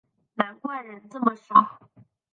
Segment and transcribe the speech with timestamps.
[0.33, 1.79] 难怪人这么少